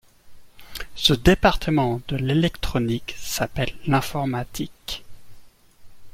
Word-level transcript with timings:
Ce 0.95 1.13
département 1.13 2.01
de 2.07 2.15
l’électronique 2.17 3.13
s’appelle 3.19 3.75
l’informatique. 3.85 5.05